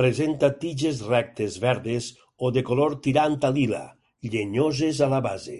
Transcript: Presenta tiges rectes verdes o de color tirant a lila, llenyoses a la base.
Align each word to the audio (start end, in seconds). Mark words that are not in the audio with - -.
Presenta 0.00 0.50
tiges 0.64 1.00
rectes 1.06 1.56
verdes 1.64 2.06
o 2.48 2.52
de 2.58 2.62
color 2.68 2.94
tirant 3.06 3.34
a 3.48 3.52
lila, 3.56 3.82
llenyoses 4.34 5.04
a 5.08 5.12
la 5.16 5.22
base. 5.28 5.58